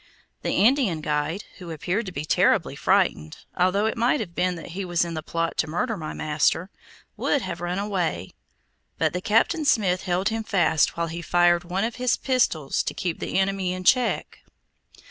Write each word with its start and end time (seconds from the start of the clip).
The 0.41 0.53
Indian 0.65 1.01
guide, 1.01 1.43
who 1.59 1.69
appeared 1.69 2.07
to 2.07 2.11
be 2.11 2.25
terribly 2.25 2.75
frightened, 2.75 3.37
although 3.55 3.85
it 3.85 3.99
might 3.99 4.19
have 4.19 4.33
been 4.33 4.55
that 4.55 4.69
he 4.69 4.83
was 4.83 5.05
in 5.05 5.13
the 5.13 5.21
plot 5.21 5.57
to 5.57 5.67
murder 5.67 5.95
my 5.95 6.11
master, 6.11 6.71
would 7.15 7.43
have 7.43 7.61
run 7.61 7.77
away; 7.77 8.31
but 8.97 9.13
that 9.13 9.23
Captain 9.23 9.63
Smith 9.63 10.01
held 10.01 10.29
him 10.29 10.43
fast 10.43 10.97
while 10.97 11.05
he 11.05 11.21
fired 11.21 11.63
one 11.65 11.83
of 11.83 11.97
his 11.97 12.17
pistols 12.17 12.81
to 12.81 12.95
keep 12.95 13.19
the 13.19 13.37
enemy 13.37 13.73
in 13.73 13.83
check. 13.83 14.39